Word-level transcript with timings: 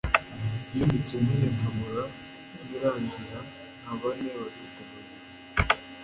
iyo 0.73 0.83
mbikeneye 0.89 1.45
nshobora 1.53 2.03
kukwiringira 2.51 3.39
nka 3.81 3.93
bane 4.01 4.31
batatu 4.41 4.79
babiri 4.89 5.23